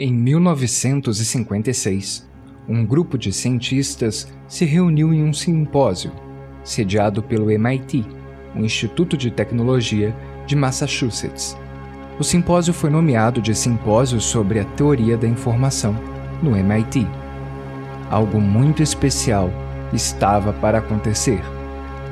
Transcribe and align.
Em 0.00 0.12
1956, 0.12 2.24
um 2.68 2.86
grupo 2.86 3.18
de 3.18 3.32
cientistas 3.32 4.32
se 4.46 4.64
reuniu 4.64 5.12
em 5.12 5.24
um 5.24 5.32
simpósio, 5.32 6.12
sediado 6.62 7.20
pelo 7.20 7.50
MIT, 7.50 8.06
o 8.54 8.60
Instituto 8.60 9.16
de 9.16 9.28
Tecnologia 9.28 10.14
de 10.46 10.54
Massachusetts. 10.54 11.56
O 12.16 12.22
simpósio 12.22 12.72
foi 12.72 12.90
nomeado 12.90 13.42
de 13.42 13.52
Simpósio 13.56 14.20
sobre 14.20 14.60
a 14.60 14.64
Teoria 14.64 15.16
da 15.16 15.26
Informação, 15.26 15.96
no 16.40 16.56
MIT. 16.56 17.04
Algo 18.08 18.40
muito 18.40 18.84
especial 18.84 19.50
estava 19.92 20.52
para 20.52 20.78
acontecer. 20.78 21.42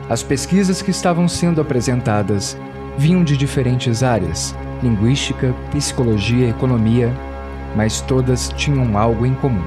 As 0.08 0.24
pesquisas 0.24 0.82
que 0.82 0.90
estavam 0.90 1.28
sendo 1.28 1.60
apresentadas 1.60 2.58
vinham 2.98 3.22
de 3.22 3.36
diferentes 3.36 4.02
áreas: 4.02 4.56
linguística, 4.82 5.54
psicologia, 5.70 6.48
economia, 6.48 7.14
mas 7.76 8.00
todas 8.00 8.48
tinham 8.48 8.98
algo 8.98 9.26
em 9.26 9.34
comum: 9.34 9.62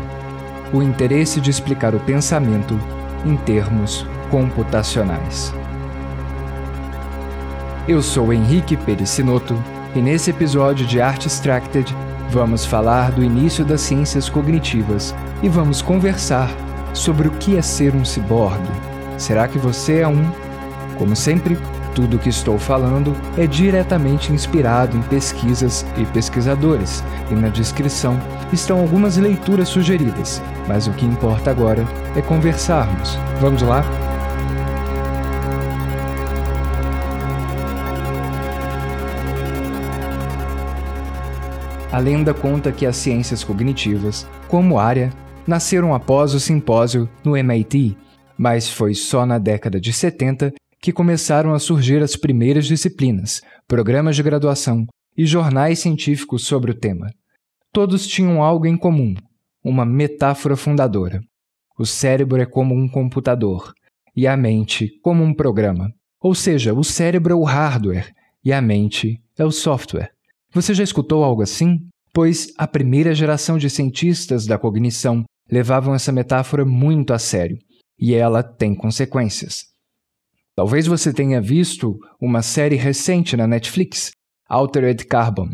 o 0.73 0.81
interesse 0.81 1.39
de 1.39 1.49
explicar 1.49 1.95
o 1.95 1.99
pensamento 1.99 2.77
em 3.23 3.37
termos 3.37 4.05
computacionais. 4.29 5.53
Eu 7.87 8.01
sou 8.01 8.33
Henrique 8.33 8.75
Pericinoto 8.75 9.57
e 9.95 10.01
nesse 10.01 10.29
episódio 10.31 10.85
de 10.85 10.99
Art 10.99 11.25
Extracted 11.25 11.95
vamos 12.29 12.65
falar 12.65 13.11
do 13.11 13.23
início 13.23 13.65
das 13.65 13.81
ciências 13.81 14.29
cognitivas 14.29 15.15
e 15.41 15.49
vamos 15.49 15.81
conversar 15.81 16.49
sobre 16.93 17.27
o 17.27 17.31
que 17.31 17.55
é 17.55 17.61
ser 17.61 17.95
um 17.95 18.05
ciborgue. 18.05 18.69
Será 19.17 19.47
que 19.47 19.57
você 19.57 19.99
é 19.99 20.07
um? 20.07 20.29
Como 20.97 21.15
sempre, 21.15 21.57
tudo 21.99 22.15
o 22.15 22.19
que 22.19 22.29
estou 22.29 22.57
falando 22.57 23.13
é 23.37 23.45
diretamente 23.45 24.31
inspirado 24.31 24.95
em 24.95 25.01
pesquisas 25.01 25.85
e 25.97 26.05
pesquisadores, 26.05 27.03
e 27.29 27.33
na 27.33 27.49
descrição 27.49 28.17
estão 28.53 28.79
algumas 28.79 29.17
leituras 29.17 29.67
sugeridas, 29.67 30.41
mas 30.65 30.87
o 30.87 30.93
que 30.93 31.05
importa 31.05 31.51
agora 31.51 31.85
é 32.15 32.21
conversarmos. 32.21 33.17
Vamos 33.41 33.61
lá? 33.61 33.83
A 41.91 41.99
lenda 41.99 42.33
conta 42.33 42.71
que 42.71 42.85
as 42.85 42.95
ciências 42.95 43.43
cognitivas, 43.43 44.25
como 44.47 44.79
área, 44.79 45.11
nasceram 45.45 45.93
após 45.93 46.33
o 46.33 46.39
simpósio 46.39 47.09
no 47.25 47.35
MIT, 47.35 47.97
mas 48.37 48.69
foi 48.69 48.93
só 48.93 49.25
na 49.25 49.37
década 49.37 49.81
de 49.81 49.91
70 49.91 50.53
que 50.81 50.93
começaram 50.93 51.53
a 51.53 51.59
surgir 51.59 52.01
as 52.01 52.15
primeiras 52.15 52.65
disciplinas, 52.65 53.41
programas 53.67 54.15
de 54.15 54.23
graduação 54.23 54.85
e 55.17 55.25
jornais 55.25 55.79
científicos 55.79 56.45
sobre 56.45 56.71
o 56.71 56.77
tema. 56.77 57.07
Todos 57.71 58.07
tinham 58.07 58.41
algo 58.41 58.65
em 58.65 58.77
comum, 58.77 59.13
uma 59.63 59.85
metáfora 59.85 60.55
fundadora. 60.55 61.21
O 61.77 61.85
cérebro 61.85 62.41
é 62.41 62.45
como 62.45 62.73
um 62.75 62.87
computador 62.87 63.73
e 64.15 64.27
a 64.27 64.35
mente 64.35 64.89
como 65.01 65.23
um 65.23 65.33
programa. 65.33 65.91
Ou 66.21 66.33
seja, 66.33 66.73
o 66.73 66.83
cérebro 66.83 67.33
é 67.33 67.35
o 67.35 67.43
hardware 67.43 68.13
e 68.43 68.51
a 68.51 68.61
mente 68.61 69.21
é 69.37 69.45
o 69.45 69.51
software. 69.51 70.11
Você 70.53 70.73
já 70.73 70.83
escutou 70.83 71.23
algo 71.23 71.41
assim? 71.41 71.77
Pois 72.13 72.51
a 72.57 72.67
primeira 72.67 73.13
geração 73.13 73.57
de 73.57 73.69
cientistas 73.69 74.45
da 74.45 74.57
cognição 74.57 75.23
levavam 75.49 75.93
essa 75.93 76.11
metáfora 76.11 76.65
muito 76.65 77.13
a 77.13 77.19
sério, 77.19 77.57
e 77.99 78.13
ela 78.13 78.43
tem 78.43 78.75
consequências. 78.75 79.68
Talvez 80.59 80.87
você 80.87 81.13
tenha 81.13 81.39
visto 81.39 81.97
uma 82.21 82.41
série 82.41 82.75
recente 82.75 83.37
na 83.37 83.47
Netflix, 83.47 84.11
Altered 84.45 85.05
Carbon, 85.05 85.47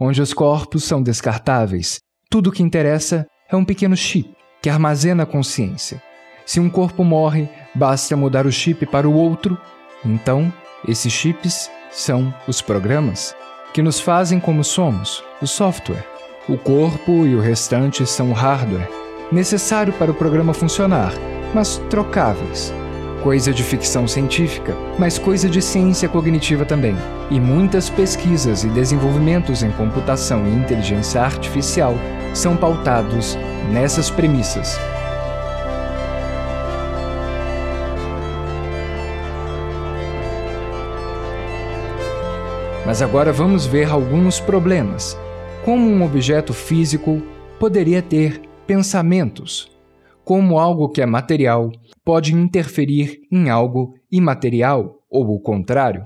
onde 0.00 0.22
os 0.22 0.32
corpos 0.32 0.84
são 0.84 1.02
descartáveis. 1.02 1.98
Tudo 2.30 2.48
o 2.48 2.50
que 2.50 2.62
interessa 2.62 3.26
é 3.52 3.54
um 3.54 3.62
pequeno 3.62 3.94
chip 3.94 4.34
que 4.62 4.70
armazena 4.70 5.24
a 5.24 5.26
consciência. 5.26 6.02
Se 6.46 6.58
um 6.58 6.70
corpo 6.70 7.04
morre, 7.04 7.46
basta 7.74 8.16
mudar 8.16 8.46
o 8.46 8.50
chip 8.50 8.86
para 8.86 9.06
o 9.06 9.12
outro. 9.12 9.58
Então, 10.02 10.50
esses 10.88 11.12
chips 11.12 11.70
são 11.90 12.32
os 12.46 12.62
programas 12.62 13.36
que 13.74 13.82
nos 13.82 14.00
fazem 14.00 14.40
como 14.40 14.64
somos, 14.64 15.22
o 15.42 15.46
software. 15.46 16.06
O 16.48 16.56
corpo 16.56 17.26
e 17.26 17.34
o 17.34 17.40
restante 17.42 18.06
são 18.06 18.30
o 18.30 18.34
hardware, 18.34 18.88
necessário 19.30 19.92
para 19.92 20.10
o 20.10 20.14
programa 20.14 20.54
funcionar, 20.54 21.12
mas 21.54 21.76
trocáveis 21.90 22.72
coisa 23.28 23.52
de 23.52 23.62
ficção 23.62 24.08
científica, 24.08 24.74
mas 24.98 25.18
coisa 25.18 25.50
de 25.50 25.60
ciência 25.60 26.08
cognitiva 26.08 26.64
também. 26.64 26.96
E 27.30 27.38
muitas 27.38 27.90
pesquisas 27.90 28.64
e 28.64 28.70
desenvolvimentos 28.70 29.62
em 29.62 29.70
computação 29.70 30.46
e 30.46 30.54
inteligência 30.54 31.20
artificial 31.20 31.94
são 32.32 32.56
pautados 32.56 33.36
nessas 33.70 34.08
premissas. 34.08 34.78
Mas 42.86 43.02
agora 43.02 43.30
vamos 43.30 43.66
ver 43.66 43.90
alguns 43.90 44.40
problemas. 44.40 45.18
Como 45.66 45.86
um 45.86 46.02
objeto 46.02 46.54
físico 46.54 47.22
poderia 47.60 48.00
ter 48.00 48.40
pensamentos? 48.66 49.77
Como 50.28 50.58
algo 50.58 50.90
que 50.90 51.00
é 51.00 51.06
material 51.06 51.70
pode 52.04 52.34
interferir 52.34 53.18
em 53.32 53.48
algo 53.48 53.94
imaterial 54.12 54.96
ou 55.08 55.26
o 55.30 55.40
contrário? 55.40 56.02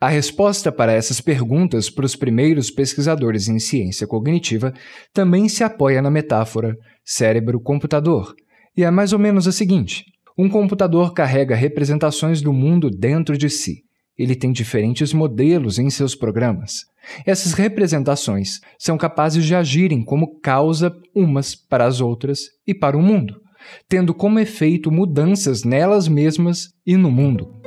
A 0.00 0.08
resposta 0.08 0.70
para 0.70 0.92
essas 0.92 1.20
perguntas 1.20 1.90
para 1.90 2.06
os 2.06 2.14
primeiros 2.14 2.70
pesquisadores 2.70 3.48
em 3.48 3.58
ciência 3.58 4.06
cognitiva 4.06 4.72
também 5.12 5.48
se 5.48 5.64
apoia 5.64 6.00
na 6.00 6.08
metáfora 6.08 6.76
cérebro-computador, 7.04 8.32
e 8.76 8.84
é 8.84 8.92
mais 8.92 9.12
ou 9.12 9.18
menos 9.18 9.48
a 9.48 9.50
seguinte: 9.50 10.04
um 10.38 10.48
computador 10.48 11.12
carrega 11.12 11.56
representações 11.56 12.40
do 12.40 12.52
mundo 12.52 12.88
dentro 12.88 13.36
de 13.36 13.50
si. 13.50 13.82
Ele 14.16 14.36
tem 14.36 14.52
diferentes 14.52 15.12
modelos 15.12 15.80
em 15.80 15.90
seus 15.90 16.14
programas. 16.14 16.84
Essas 17.26 17.54
representações 17.54 18.60
são 18.78 18.96
capazes 18.96 19.44
de 19.44 19.56
agirem 19.56 20.04
como 20.04 20.38
causa 20.38 20.94
umas 21.12 21.56
para 21.56 21.86
as 21.86 22.00
outras 22.00 22.42
e 22.64 22.72
para 22.72 22.96
o 22.96 23.02
mundo 23.02 23.47
tendo 23.88 24.14
como 24.14 24.38
efeito 24.38 24.90
mudanças 24.90 25.64
nelas 25.64 26.08
mesmas 26.08 26.72
e 26.86 26.96
no 26.96 27.10
mundo. 27.10 27.58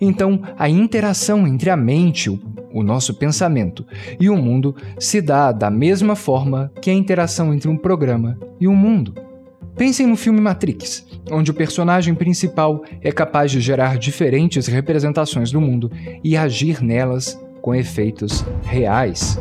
Então, 0.00 0.42
a 0.58 0.68
interação 0.68 1.46
entre 1.46 1.70
a 1.70 1.76
mente, 1.76 2.30
o 2.72 2.82
nosso 2.82 3.14
pensamento, 3.14 3.86
e 4.18 4.28
o 4.28 4.36
mundo 4.36 4.76
se 4.98 5.20
dá 5.20 5.52
da 5.52 5.70
mesma 5.70 6.14
forma 6.14 6.70
que 6.80 6.90
a 6.90 6.94
interação 6.94 7.52
entre 7.52 7.68
um 7.68 7.76
programa 7.76 8.38
e 8.60 8.66
o 8.66 8.72
um 8.72 8.76
mundo. 8.76 9.14
Pensem 9.76 10.06
no 10.06 10.16
filme 10.16 10.40
Matrix, 10.40 11.06
onde 11.30 11.50
o 11.50 11.54
personagem 11.54 12.14
principal 12.14 12.82
é 13.00 13.10
capaz 13.10 13.50
de 13.50 13.60
gerar 13.60 13.96
diferentes 13.96 14.66
representações 14.66 15.50
do 15.50 15.60
mundo 15.60 15.90
e 16.22 16.36
agir 16.36 16.82
nelas 16.82 17.40
com 17.62 17.74
efeitos 17.74 18.44
reais. 18.62 19.40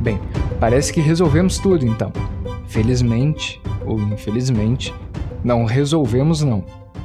Bem, 0.00 0.18
parece 0.60 0.92
que 0.92 1.00
resolvemos 1.00 1.58
tudo 1.58 1.86
então. 1.86 2.12
Felizmente 2.74 3.62
ou 3.86 4.00
infelizmente, 4.00 4.92
não 5.44 5.64
resolvemos 5.64 6.42
não. 6.42 6.64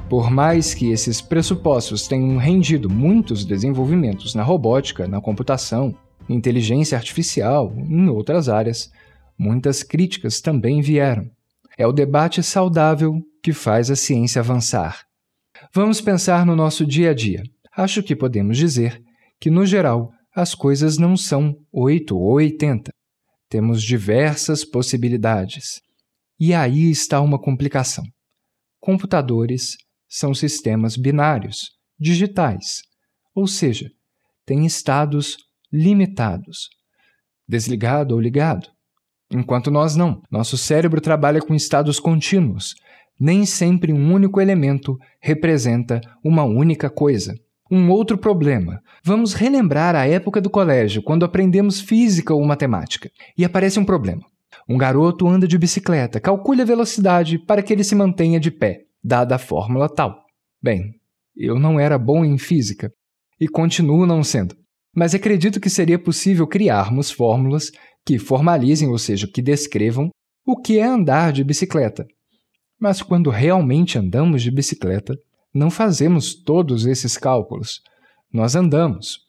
Por 0.09 0.31
mais 0.31 0.73
que 0.73 0.89
esses 0.89 1.21
pressupostos 1.21 2.07
tenham 2.07 2.37
rendido 2.37 2.89
muitos 2.89 3.45
desenvolvimentos 3.45 4.33
na 4.33 4.41
robótica, 4.41 5.07
na 5.07 5.21
computação, 5.21 5.95
inteligência 6.27 6.97
artificial, 6.97 7.71
em 7.77 8.09
outras 8.09 8.49
áreas, 8.49 8.91
muitas 9.37 9.83
críticas 9.83 10.41
também 10.41 10.81
vieram. 10.81 11.29
É 11.77 11.85
o 11.85 11.93
debate 11.93 12.41
saudável 12.41 13.21
que 13.43 13.53
faz 13.53 13.91
a 13.91 13.95
ciência 13.95 14.39
avançar. 14.39 15.05
Vamos 15.71 16.01
pensar 16.01 16.47
no 16.47 16.55
nosso 16.55 16.83
dia 16.83 17.11
a 17.11 17.13
dia. 17.13 17.43
Acho 17.77 18.01
que 18.01 18.15
podemos 18.15 18.57
dizer 18.57 18.99
que, 19.39 19.51
no 19.51 19.67
geral, 19.67 20.11
as 20.35 20.55
coisas 20.55 20.97
não 20.97 21.15
são 21.15 21.55
8 21.71 22.17
ou 22.17 22.33
80. 22.33 22.91
Temos 23.49 23.81
diversas 23.81 24.63
possibilidades. 24.63 25.81
E 26.39 26.53
aí 26.53 26.91
está 26.91 27.19
uma 27.19 27.41
complicação. 27.41 28.03
Computadores 28.79 29.75
são 30.07 30.35
sistemas 30.35 30.95
binários, 30.95 31.71
digitais, 31.99 32.81
ou 33.33 33.47
seja, 33.47 33.89
têm 34.45 34.65
estados 34.65 35.37
limitados, 35.73 36.69
desligado 37.47 38.13
ou 38.13 38.21
ligado. 38.21 38.67
Enquanto 39.31 39.69
nós 39.71 39.95
não. 39.95 40.21
Nosso 40.31 40.57
cérebro 40.57 41.01
trabalha 41.01 41.41
com 41.41 41.53
estados 41.53 41.99
contínuos. 41.99 42.75
Nem 43.19 43.45
sempre 43.45 43.91
um 43.91 44.13
único 44.13 44.39
elemento 44.39 44.97
representa 45.19 45.99
uma 46.23 46.43
única 46.43 46.89
coisa. 46.89 47.35
Um 47.71 47.89
outro 47.89 48.17
problema. 48.17 48.81
Vamos 49.03 49.33
relembrar 49.33 49.95
a 49.95 50.07
época 50.07 50.41
do 50.41 50.49
colégio, 50.49 51.03
quando 51.03 51.23
aprendemos 51.23 51.79
física 51.79 52.33
ou 52.33 52.43
matemática. 52.43 53.11
E 53.37 53.45
aparece 53.45 53.79
um 53.79 53.85
problema. 53.85 54.23
Um 54.67 54.77
garoto 54.77 55.27
anda 55.27 55.47
de 55.47 55.57
bicicleta, 55.57 56.19
calcule 56.19 56.61
a 56.61 56.65
velocidade 56.65 57.37
para 57.37 57.61
que 57.61 57.71
ele 57.71 57.83
se 57.83 57.95
mantenha 57.95 58.39
de 58.39 58.49
pé, 58.51 58.81
dada 59.03 59.35
a 59.35 59.39
fórmula 59.39 59.87
tal. 59.87 60.25
Bem, 60.61 60.95
eu 61.35 61.59
não 61.59 61.79
era 61.79 61.97
bom 61.97 62.25
em 62.25 62.37
física 62.37 62.91
e 63.39 63.47
continuo 63.47 64.05
não 64.05 64.23
sendo. 64.23 64.55
mas 64.95 65.13
acredito 65.13 65.59
que 65.59 65.69
seria 65.69 65.99
possível 65.99 66.47
criarmos 66.47 67.11
fórmulas 67.11 67.71
que 68.05 68.17
formalizem, 68.17 68.89
ou 68.89 68.97
seja, 68.97 69.27
que 69.27 69.41
descrevam 69.41 70.09
o 70.45 70.57
que 70.57 70.79
é 70.79 70.83
andar 70.83 71.31
de 71.31 71.43
bicicleta. 71.43 72.05
Mas 72.79 73.01
quando 73.01 73.29
realmente 73.29 73.97
andamos 73.97 74.41
de 74.41 74.51
bicicleta, 74.51 75.15
não 75.53 75.69
fazemos 75.71 76.33
todos 76.33 76.85
esses 76.85 77.17
cálculos. 77.17 77.81
Nós 78.31 78.55
andamos. 78.55 79.19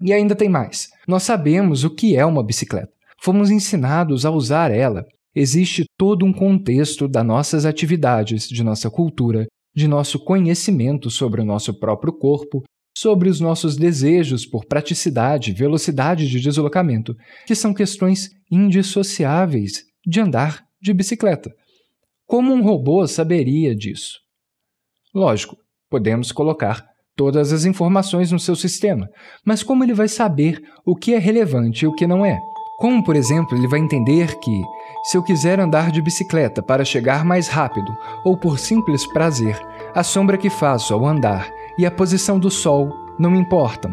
E 0.00 0.12
ainda 0.12 0.34
tem 0.34 0.48
mais. 0.48 0.88
Nós 1.06 1.22
sabemos 1.22 1.84
o 1.84 1.90
que 1.90 2.16
é 2.16 2.24
uma 2.24 2.44
bicicleta. 2.44 2.92
Fomos 3.20 3.50
ensinados 3.50 4.24
a 4.24 4.30
usar 4.30 4.70
ela. 4.70 5.04
Existe 5.34 5.84
todo 5.96 6.24
um 6.24 6.32
contexto 6.32 7.08
das 7.08 7.24
nossas 7.24 7.64
atividades, 7.64 8.48
de 8.48 8.62
nossa 8.62 8.90
cultura, 8.90 9.46
de 9.74 9.86
nosso 9.86 10.18
conhecimento 10.18 11.10
sobre 11.10 11.40
o 11.40 11.44
nosso 11.44 11.78
próprio 11.78 12.12
corpo, 12.12 12.62
sobre 12.96 13.28
os 13.28 13.40
nossos 13.40 13.76
desejos 13.76 14.44
por 14.44 14.66
praticidade, 14.66 15.52
velocidade 15.52 16.28
de 16.28 16.40
deslocamento, 16.40 17.14
que 17.46 17.54
são 17.54 17.72
questões 17.72 18.30
indissociáveis 18.50 19.84
de 20.04 20.20
andar 20.20 20.64
de 20.80 20.92
bicicleta. 20.92 21.52
Como 22.26 22.52
um 22.52 22.62
robô 22.62 23.06
saberia 23.06 23.74
disso? 23.74 24.18
Lógico, 25.14 25.56
podemos 25.90 26.32
colocar 26.32 26.84
todas 27.16 27.52
as 27.52 27.64
informações 27.64 28.30
no 28.30 28.38
seu 28.38 28.54
sistema, 28.54 29.08
mas 29.44 29.62
como 29.62 29.82
ele 29.82 29.92
vai 29.92 30.06
saber 30.06 30.62
o 30.86 30.94
que 30.94 31.14
é 31.14 31.18
relevante 31.18 31.84
e 31.84 31.88
o 31.88 31.92
que 31.92 32.06
não 32.06 32.24
é? 32.24 32.38
Como, 32.78 33.02
por 33.02 33.16
exemplo, 33.16 33.58
ele 33.58 33.66
vai 33.66 33.80
entender 33.80 34.38
que, 34.38 34.62
se 35.02 35.18
eu 35.18 35.22
quiser 35.22 35.58
andar 35.58 35.90
de 35.90 36.00
bicicleta 36.00 36.62
para 36.62 36.84
chegar 36.84 37.24
mais 37.24 37.48
rápido 37.48 37.92
ou 38.24 38.36
por 38.36 38.56
simples 38.56 39.04
prazer, 39.04 39.58
a 39.92 40.04
sombra 40.04 40.38
que 40.38 40.48
faço 40.48 40.94
ao 40.94 41.04
andar 41.04 41.50
e 41.76 41.84
a 41.84 41.90
posição 41.90 42.38
do 42.38 42.48
sol 42.48 42.88
não 43.18 43.34
importam. 43.34 43.92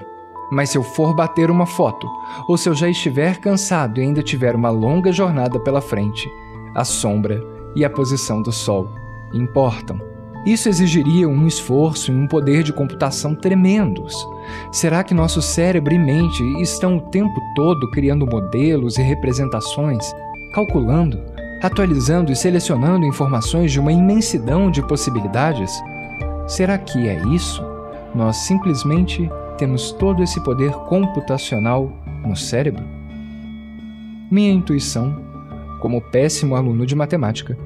Mas 0.51 0.69
se 0.69 0.77
eu 0.77 0.83
for 0.83 1.15
bater 1.15 1.49
uma 1.49 1.65
foto, 1.65 2.07
ou 2.47 2.57
se 2.57 2.69
eu 2.69 2.75
já 2.75 2.87
estiver 2.87 3.39
cansado 3.39 3.99
e 3.99 4.03
ainda 4.03 4.21
tiver 4.21 4.55
uma 4.55 4.69
longa 4.69 5.11
jornada 5.11 5.59
pela 5.59 5.81
frente, 5.81 6.29
a 6.75 6.83
sombra 6.85 7.41
e 7.75 7.83
a 7.83 7.89
posição 7.89 8.39
do 8.39 8.51
sol 8.51 8.87
importam. 9.33 10.14
Isso 10.45 10.69
exigiria 10.69 11.27
um 11.27 11.47
esforço 11.47 12.11
e 12.11 12.15
um 12.15 12.27
poder 12.27 12.61
de 12.61 12.71
computação 12.71 13.33
tremendos. 13.33 14.13
Será 14.71 15.03
que 15.03 15.13
nosso 15.13 15.41
cérebro 15.41 15.91
e 15.91 15.97
mente 15.97 16.43
estão 16.61 16.97
o 16.97 17.01
tempo 17.01 17.33
todo 17.55 17.89
criando 17.89 18.27
modelos 18.27 18.97
e 18.97 19.01
representações, 19.01 20.05
calculando, 20.53 21.19
atualizando 21.63 22.31
e 22.31 22.35
selecionando 22.35 23.07
informações 23.07 23.71
de 23.71 23.79
uma 23.79 23.91
imensidão 23.91 24.69
de 24.69 24.83
possibilidades? 24.83 25.81
Será 26.47 26.77
que 26.77 27.07
é 27.07 27.19
isso? 27.33 27.63
Nós 28.13 28.37
simplesmente 28.37 29.27
temos 29.57 29.91
todo 29.93 30.21
esse 30.21 30.39
poder 30.43 30.71
computacional 30.87 31.91
no 32.23 32.35
cérebro? 32.35 32.83
Minha 34.29 34.51
intuição, 34.51 35.19
como 35.81 36.01
péssimo 36.01 36.55
aluno 36.55 36.85
de 36.85 36.95
matemática, 36.95 37.57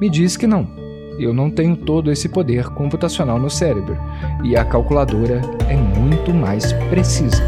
me 0.00 0.10
diz 0.10 0.36
que 0.36 0.46
não. 0.46 0.85
Eu 1.18 1.32
não 1.32 1.50
tenho 1.50 1.76
todo 1.76 2.12
esse 2.12 2.28
poder 2.28 2.68
computacional 2.68 3.38
no 3.38 3.48
cérebro 3.48 3.96
e 4.44 4.54
a 4.54 4.64
calculadora 4.64 5.40
é 5.68 5.74
muito 5.74 6.32
mais 6.32 6.72
precisa. 6.90 7.42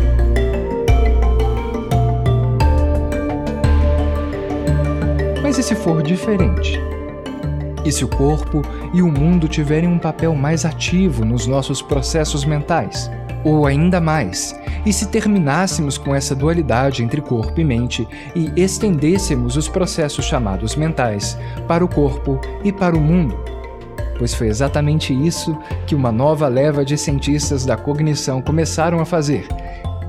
Mas 5.42 5.58
e 5.58 5.62
se 5.62 5.74
for 5.74 6.02
diferente? 6.02 6.80
E 7.84 7.92
se 7.92 8.04
o 8.04 8.08
corpo 8.08 8.62
e 8.92 9.02
o 9.02 9.10
mundo 9.10 9.48
tiverem 9.48 9.88
um 9.88 9.98
papel 9.98 10.34
mais 10.34 10.64
ativo 10.64 11.24
nos 11.24 11.46
nossos 11.46 11.82
processos 11.82 12.44
mentais? 12.44 13.10
Ou 13.44 13.66
ainda 13.66 14.00
mais, 14.00 14.58
e 14.84 14.92
se 14.92 15.08
terminássemos 15.08 15.96
com 15.96 16.14
essa 16.14 16.34
dualidade 16.34 17.04
entre 17.04 17.20
corpo 17.20 17.60
e 17.60 17.64
mente 17.64 18.08
e 18.34 18.50
estendêssemos 18.56 19.56
os 19.56 19.68
processos 19.68 20.24
chamados 20.24 20.74
mentais 20.74 21.38
para 21.66 21.84
o 21.84 21.88
corpo 21.88 22.40
e 22.64 22.72
para 22.72 22.96
o 22.96 23.00
mundo? 23.00 23.57
Pois 24.18 24.34
foi 24.34 24.48
exatamente 24.48 25.14
isso 25.14 25.56
que 25.86 25.94
uma 25.94 26.10
nova 26.10 26.48
leva 26.48 26.84
de 26.84 26.98
cientistas 26.98 27.64
da 27.64 27.76
cognição 27.76 28.42
começaram 28.42 29.00
a 29.00 29.04
fazer. 29.04 29.46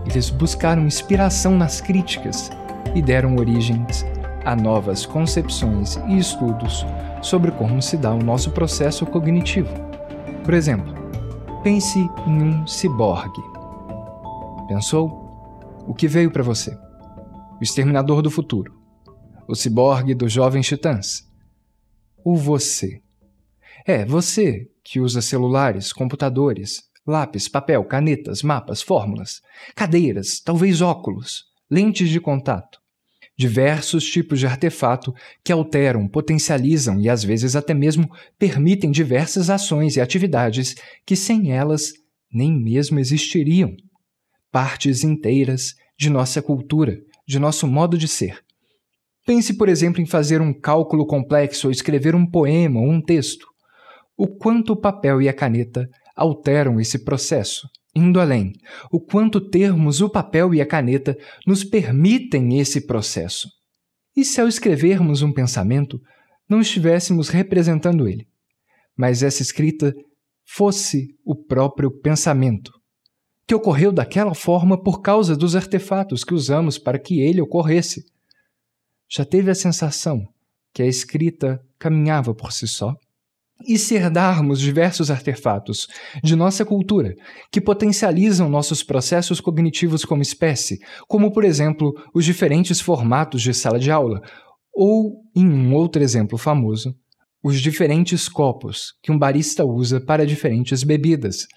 Eles 0.09 0.29
buscaram 0.31 0.85
inspiração 0.85 1.55
nas 1.55 1.79
críticas 1.79 2.49
e 2.95 3.01
deram 3.01 3.35
origens 3.35 4.03
a 4.43 4.55
novas 4.55 5.05
concepções 5.05 5.97
e 6.07 6.17
estudos 6.17 6.85
sobre 7.21 7.51
como 7.51 7.81
se 7.81 7.95
dá 7.97 8.11
o 8.11 8.23
nosso 8.23 8.51
processo 8.51 9.05
cognitivo. 9.05 9.69
Por 10.43 10.53
exemplo, 10.53 10.93
pense 11.61 11.99
em 12.25 12.41
um 12.41 12.65
ciborgue. 12.65 13.43
Pensou? 14.67 15.29
O 15.87 15.93
que 15.93 16.07
veio 16.07 16.31
para 16.31 16.43
você? 16.43 16.75
O 17.59 17.63
exterminador 17.63 18.21
do 18.21 18.31
futuro. 18.31 18.73
O 19.47 19.55
ciborgue 19.55 20.15
dos 20.15 20.31
jovens 20.31 20.65
titãs. 20.65 21.27
O 22.23 22.35
você. 22.35 23.01
É, 23.85 24.05
você 24.05 24.67
que 24.83 24.99
usa 24.99 25.21
celulares, 25.21 25.93
computadores, 25.93 26.83
lápis, 27.05 27.47
papel, 27.47 27.83
canetas, 27.85 28.43
mapas, 28.43 28.81
fórmulas, 28.81 29.41
cadeiras, 29.75 30.39
talvez 30.39 30.81
óculos, 30.81 31.45
lentes 31.69 32.09
de 32.09 32.19
contato 32.19 32.79
diversos 33.39 34.03
tipos 34.03 34.37
de 34.37 34.45
artefato 34.45 35.15
que 35.41 35.53
alteram, 35.53 36.09
potencializam 36.09 36.99
e 36.99 37.07
às 37.07 37.23
vezes 37.23 37.55
até 37.55 37.73
mesmo 37.73 38.11
permitem 38.37 38.91
diversas 38.91 39.49
ações 39.49 39.95
e 39.95 40.01
atividades 40.01 40.75
que 41.05 41.15
sem 41.15 41.53
elas 41.53 41.93
nem 42.29 42.51
mesmo 42.51 42.99
existiriam. 42.99 43.77
Partes 44.51 45.05
inteiras 45.05 45.73
de 45.97 46.09
nossa 46.09 46.41
cultura, 46.41 46.99
de 47.25 47.39
nosso 47.39 47.65
modo 47.65 47.97
de 47.97 48.09
ser. 48.09 48.43
Pense, 49.25 49.53
por 49.53 49.69
exemplo, 49.69 50.01
em 50.01 50.05
fazer 50.05 50.41
um 50.41 50.51
cálculo 50.51 51.07
complexo 51.07 51.67
ou 51.67 51.71
escrever 51.71 52.15
um 52.15 52.25
poema 52.25 52.81
ou 52.81 52.89
um 52.89 53.01
texto. 53.01 53.47
O 54.19 54.27
quanto 54.27 54.73
o 54.73 54.75
papel 54.75 55.21
e 55.21 55.29
a 55.29 55.33
caneta 55.33 55.87
alteram 56.13 56.77
esse 56.77 57.05
processo 57.05 57.69
indo 57.95 58.19
além, 58.19 58.51
o 58.91 58.99
quanto 58.99 59.49
termos 59.49 60.01
o 60.01 60.09
papel 60.09 60.53
e 60.53 60.61
a 60.61 60.65
caneta 60.65 61.17
nos 61.47 61.63
permitem 61.63 62.59
esse 62.59 62.85
processo. 62.85 63.49
E 64.15 64.25
se 64.25 64.41
ao 64.41 64.47
escrevermos 64.47 65.21
um 65.21 65.31
pensamento, 65.31 65.99
não 66.49 66.61
estivéssemos 66.61 67.29
representando 67.29 68.07
ele, 68.07 68.27
mas 68.97 69.23
essa 69.23 69.41
escrita 69.41 69.93
fosse 70.45 71.07
o 71.23 71.35
próprio 71.35 71.89
pensamento, 71.89 72.71
que 73.47 73.55
ocorreu 73.55 73.91
daquela 73.91 74.35
forma 74.35 74.81
por 74.81 75.01
causa 75.01 75.35
dos 75.35 75.55
artefatos 75.55 76.25
que 76.25 76.33
usamos 76.33 76.77
para 76.77 76.99
que 76.99 77.21
ele 77.21 77.41
ocorresse? 77.41 78.03
Já 79.09 79.25
teve 79.25 79.49
a 79.49 79.55
sensação 79.55 80.21
que 80.73 80.83
a 80.83 80.85
escrita 80.85 81.59
caminhava 81.79 82.35
por 82.35 82.51
si 82.51 82.67
só? 82.67 82.93
E 83.67 83.77
se 83.77 83.95
herdarmos 83.95 84.59
diversos 84.59 85.11
artefatos 85.11 85.87
de 86.23 86.35
nossa 86.35 86.65
cultura 86.65 87.13
que 87.51 87.59
potencializam 87.59 88.49
nossos 88.49 88.83
processos 88.83 89.41
cognitivos 89.41 90.05
como 90.05 90.21
espécie, 90.21 90.79
como, 91.07 91.31
por 91.31 91.43
exemplo, 91.43 91.93
os 92.13 92.23
diferentes 92.23 92.79
formatos 92.79 93.41
de 93.41 93.53
sala 93.53 93.79
de 93.79 93.91
aula, 93.91 94.21
ou, 94.73 95.23
em 95.35 95.45
um 95.45 95.73
outro 95.73 96.01
exemplo 96.01 96.37
famoso, 96.37 96.95
os 97.43 97.59
diferentes 97.59 98.29
copos 98.29 98.93
que 99.03 99.11
um 99.11 99.17
barista 99.17 99.65
usa 99.65 99.99
para 99.99 100.25
diferentes 100.25 100.83
bebidas 100.83 101.47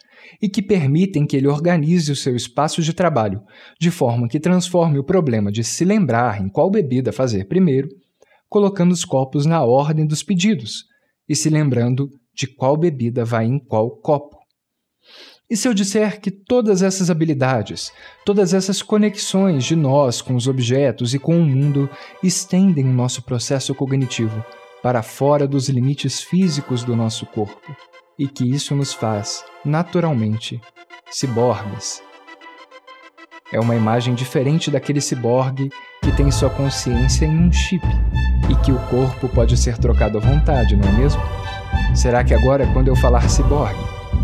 e 0.40 0.48
que 0.48 0.62
permitem 0.62 1.26
que 1.26 1.36
ele 1.36 1.48
organize 1.48 2.10
o 2.10 2.16
seu 2.16 2.34
espaço 2.34 2.82
de 2.82 2.92
trabalho 2.92 3.40
de 3.80 3.90
forma 3.90 4.28
que 4.28 4.40
transforme 4.40 4.98
o 4.98 5.04
problema 5.04 5.50
de 5.50 5.62
se 5.62 5.84
lembrar 5.84 6.40
em 6.40 6.48
qual 6.48 6.70
bebida 6.70 7.12
fazer 7.12 7.46
primeiro, 7.46 7.88
colocando 8.48 8.92
os 8.92 9.04
copos 9.04 9.46
na 9.46 9.64
ordem 9.64 10.06
dos 10.06 10.22
pedidos 10.22 10.91
e 11.28 11.34
se 11.34 11.48
lembrando 11.48 12.10
de 12.34 12.46
qual 12.46 12.76
bebida 12.76 13.24
vai 13.24 13.44
em 13.44 13.58
qual 13.58 13.90
copo. 13.90 14.38
E 15.50 15.56
se 15.56 15.68
eu 15.68 15.74
disser 15.74 16.20
que 16.20 16.30
todas 16.30 16.80
essas 16.80 17.10
habilidades, 17.10 17.92
todas 18.24 18.54
essas 18.54 18.80
conexões 18.80 19.64
de 19.64 19.76
nós 19.76 20.22
com 20.22 20.34
os 20.34 20.48
objetos 20.48 21.12
e 21.12 21.18
com 21.18 21.38
o 21.38 21.44
mundo 21.44 21.90
estendem 22.22 22.86
o 22.86 22.92
nosso 22.92 23.22
processo 23.22 23.74
cognitivo 23.74 24.42
para 24.82 25.02
fora 25.02 25.46
dos 25.46 25.68
limites 25.68 26.22
físicos 26.22 26.82
do 26.82 26.96
nosso 26.96 27.26
corpo 27.26 27.76
e 28.18 28.26
que 28.26 28.50
isso 28.50 28.74
nos 28.74 28.92
faz, 28.92 29.44
naturalmente, 29.64 30.60
ciborgues? 31.10 32.02
É 33.52 33.60
uma 33.60 33.76
imagem 33.76 34.14
diferente 34.14 34.70
daquele 34.70 35.00
ciborgue 35.00 35.70
que 36.02 36.10
tem 36.10 36.30
sua 36.32 36.50
consciência 36.50 37.24
em 37.24 37.46
um 37.46 37.52
chip 37.52 37.86
e 38.50 38.54
que 38.56 38.72
o 38.72 38.78
corpo 38.90 39.28
pode 39.28 39.56
ser 39.56 39.78
trocado 39.78 40.18
à 40.18 40.20
vontade, 40.20 40.76
não 40.76 40.88
é 40.88 40.92
mesmo? 40.92 41.22
Será 41.94 42.24
que 42.24 42.34
agora, 42.34 42.66
quando 42.72 42.88
eu 42.88 42.96
falar 42.96 43.28
ciborgue, 43.28 43.78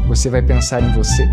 você 0.08 0.28
vai 0.28 0.42
pensar 0.42 0.82
em 0.82 0.92
você? 0.92 1.28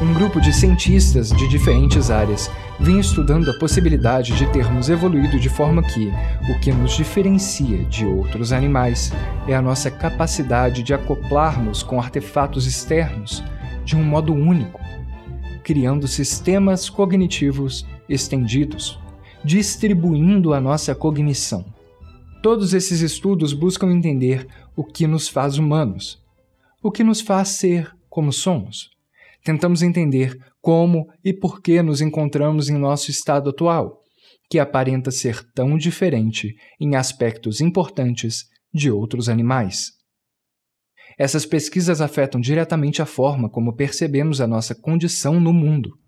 Um 0.00 0.14
grupo 0.14 0.40
de 0.40 0.52
cientistas 0.52 1.30
de 1.30 1.48
diferentes 1.48 2.10
áreas 2.10 2.50
vem 2.78 3.00
estudando 3.00 3.50
a 3.50 3.58
possibilidade 3.58 4.32
de 4.34 4.46
termos 4.46 4.88
evoluído 4.88 5.40
de 5.40 5.48
forma 5.48 5.82
que 5.82 6.12
o 6.48 6.60
que 6.60 6.72
nos 6.72 6.92
diferencia 6.92 7.84
de 7.84 8.06
outros 8.06 8.52
animais 8.52 9.12
é 9.48 9.54
a 9.54 9.62
nossa 9.62 9.90
capacidade 9.90 10.82
de 10.82 10.94
acoplarmos 10.94 11.82
com 11.82 12.00
artefatos 12.00 12.66
externos 12.66 13.42
de 13.84 13.96
um 13.96 14.02
modo 14.02 14.32
único, 14.32 14.80
criando 15.62 16.08
sistemas 16.08 16.88
cognitivos 16.88 17.86
estendidos, 18.08 18.98
distribuindo 19.44 20.52
a 20.52 20.60
nossa 20.60 20.94
cognição. 20.94 21.64
Todos 22.42 22.74
esses 22.74 23.00
estudos 23.00 23.52
buscam 23.52 23.92
entender 23.92 24.46
o 24.74 24.84
que 24.84 25.06
nos 25.06 25.28
faz 25.28 25.58
humanos, 25.58 26.22
o 26.82 26.90
que 26.90 27.04
nos 27.04 27.20
faz 27.20 27.48
ser 27.48 27.94
como 28.08 28.32
somos 28.32 28.90
tentamos 29.42 29.82
entender 29.82 30.36
como 30.60 31.08
e 31.24 31.32
por 31.32 31.60
que 31.60 31.82
nos 31.82 32.00
encontramos 32.00 32.68
em 32.68 32.76
nosso 32.76 33.10
estado 33.10 33.50
atual, 33.50 34.02
que 34.48 34.58
aparenta 34.58 35.10
ser 35.10 35.42
tão 35.54 35.76
diferente 35.76 36.54
em 36.78 36.96
aspectos 36.96 37.60
importantes 37.60 38.46
de 38.72 38.90
outros 38.90 39.28
animais. 39.28 39.92
Essas 41.20 41.44
pesquisas 41.44 42.00
afetam 42.00 42.40
diretamente 42.40 43.02
a 43.02 43.04
forma 43.04 43.46
como 43.46 43.74
percebemos 43.74 44.40
a 44.40 44.46
nossa 44.46 44.74
condição 44.74 45.38
no 45.38 45.52
mundo. 45.52 45.98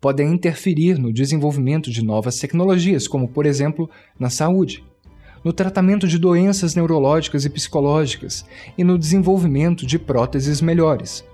Podem 0.00 0.32
interferir 0.32 0.96
no 0.96 1.12
desenvolvimento 1.12 1.90
de 1.90 2.04
novas 2.04 2.38
tecnologias, 2.38 3.08
como, 3.08 3.26
por 3.26 3.46
exemplo, 3.46 3.90
na 4.16 4.30
saúde, 4.30 4.84
no 5.42 5.52
tratamento 5.52 6.06
de 6.06 6.20
doenças 6.20 6.76
neurológicas 6.76 7.44
e 7.44 7.50
psicológicas 7.50 8.44
e 8.78 8.84
no 8.84 8.96
desenvolvimento 8.96 9.84
de 9.84 9.98
próteses 9.98 10.60
melhores. 10.60 11.24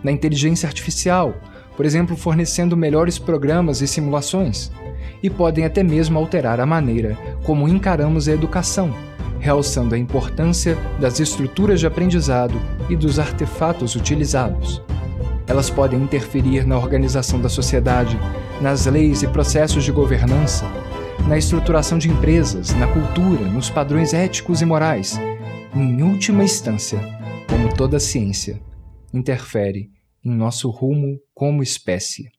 Na 0.00 0.12
inteligência 0.12 0.68
artificial, 0.68 1.34
por 1.76 1.84
exemplo, 1.84 2.16
fornecendo 2.16 2.76
melhores 2.76 3.18
programas 3.18 3.80
e 3.80 3.88
simulações, 3.88 4.70
e 5.20 5.28
podem 5.28 5.64
até 5.64 5.82
mesmo 5.82 6.16
alterar 6.16 6.60
a 6.60 6.66
maneira 6.66 7.18
como 7.42 7.66
encaramos 7.66 8.28
a 8.28 8.32
educação, 8.32 8.94
realçando 9.40 9.94
a 9.94 9.98
importância 9.98 10.76
das 11.00 11.20
estruturas 11.20 11.80
de 11.80 11.86
aprendizado 11.86 12.60
e 12.88 12.96
dos 12.96 13.18
artefatos 13.18 13.94
utilizados. 13.94 14.82
Elas 15.46 15.70
podem 15.70 16.02
interferir 16.02 16.66
na 16.66 16.76
organização 16.76 17.40
da 17.40 17.48
sociedade, 17.48 18.18
nas 18.60 18.86
leis 18.86 19.22
e 19.22 19.28
processos 19.28 19.84
de 19.84 19.92
governança, 19.92 20.66
na 21.26 21.38
estruturação 21.38 21.98
de 21.98 22.08
empresas, 22.08 22.74
na 22.74 22.86
cultura, 22.86 23.46
nos 23.46 23.70
padrões 23.70 24.12
éticos 24.12 24.60
e 24.60 24.64
morais. 24.64 25.18
Em 25.74 26.02
última 26.02 26.42
instância, 26.44 26.98
como 27.48 27.74
toda 27.74 27.98
ciência, 27.98 28.60
interfere 29.12 29.90
em 30.24 30.30
nosso 30.30 30.70
rumo 30.70 31.18
como 31.34 31.62
espécie. 31.62 32.30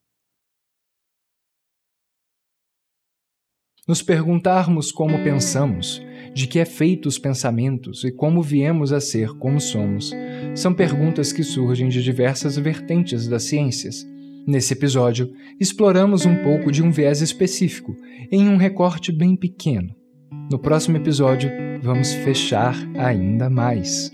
Nos 3.87 4.03
perguntarmos 4.03 4.91
como 4.91 5.23
pensamos, 5.23 5.99
de 6.33 6.47
que 6.47 6.59
é 6.59 6.65
feito 6.65 7.07
os 7.07 7.17
pensamentos 7.17 8.03
e 8.03 8.11
como 8.11 8.41
viemos 8.41 8.91
a 8.91 8.99
ser 8.99 9.29
como 9.37 9.59
somos, 9.59 10.11
são 10.55 10.73
perguntas 10.73 11.31
que 11.31 11.43
surgem 11.43 11.89
de 11.89 12.03
diversas 12.03 12.57
vertentes 12.57 13.27
das 13.27 13.43
ciências. 13.43 14.07
Nesse 14.47 14.73
episódio, 14.73 15.31
exploramos 15.59 16.25
um 16.25 16.35
pouco 16.37 16.71
de 16.71 16.81
um 16.81 16.91
viés 16.91 17.21
específico, 17.21 17.95
em 18.31 18.47
um 18.47 18.57
recorte 18.57 19.11
bem 19.11 19.35
pequeno. 19.35 19.95
No 20.51 20.57
próximo 20.57 20.97
episódio, 20.97 21.51
vamos 21.81 22.13
fechar 22.13 22.75
ainda 22.97 23.49
mais. 23.49 24.11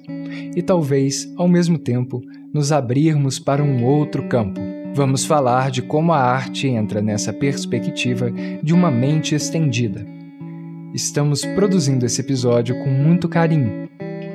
E 0.55 0.61
talvez, 0.61 1.31
ao 1.37 1.47
mesmo 1.47 1.77
tempo, 1.77 2.21
nos 2.53 2.71
abrirmos 2.71 3.39
para 3.39 3.63
um 3.63 3.83
outro 3.85 4.27
campo. 4.27 4.59
Vamos 4.93 5.25
falar 5.25 5.71
de 5.71 5.81
como 5.81 6.13
a 6.13 6.19
arte 6.19 6.67
entra 6.67 7.01
nessa 7.01 7.33
perspectiva 7.33 8.31
de 8.63 8.73
uma 8.73 8.89
mente 8.89 9.35
estendida. 9.35 10.05
Estamos 10.95 11.43
produzindo 11.43 12.05
esse 12.05 12.21
episódio 12.21 12.79
com 12.79 12.89
muito 12.89 13.27
carinho 13.27 13.89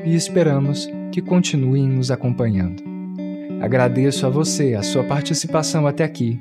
e 0.05 0.15
esperamos 0.15 0.87
que 1.11 1.23
continuem 1.23 1.89
nos 1.89 2.11
acompanhando. 2.11 2.83
Agradeço 3.63 4.27
a 4.27 4.29
você 4.29 4.75
a 4.75 4.83
sua 4.83 5.03
participação 5.03 5.87
até 5.87 6.05
aqui. 6.05 6.39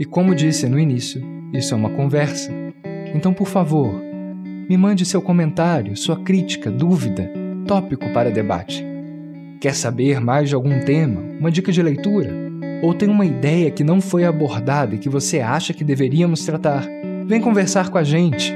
E 0.00 0.06
como 0.06 0.34
disse 0.34 0.66
no 0.66 0.80
início, 0.80 1.22
isso 1.52 1.74
é 1.74 1.76
uma 1.76 1.90
conversa. 1.90 2.50
Então, 3.14 3.34
por 3.34 3.46
favor, 3.46 4.00
me 4.70 4.76
mande 4.78 5.04
seu 5.04 5.20
comentário, 5.20 5.94
sua 5.98 6.16
crítica, 6.16 6.70
dúvida, 6.70 7.30
tópico 7.66 8.10
para 8.14 8.30
debate. 8.30 8.82
Quer 9.60 9.74
saber 9.74 10.18
mais 10.18 10.48
de 10.48 10.54
algum 10.54 10.80
tema, 10.80 11.20
uma 11.38 11.50
dica 11.50 11.70
de 11.70 11.82
leitura? 11.82 12.34
Ou 12.82 12.94
tem 12.94 13.10
uma 13.10 13.26
ideia 13.26 13.70
que 13.70 13.84
não 13.84 14.00
foi 14.00 14.24
abordada 14.24 14.94
e 14.94 14.98
que 14.98 15.10
você 15.10 15.40
acha 15.40 15.74
que 15.74 15.84
deveríamos 15.84 16.42
tratar? 16.46 16.88
Vem 17.26 17.42
conversar 17.42 17.90
com 17.90 17.98
a 17.98 18.02
gente. 18.02 18.55